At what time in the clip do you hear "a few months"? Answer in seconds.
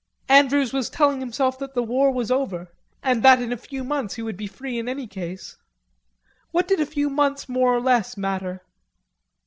3.53-4.15, 6.79-7.47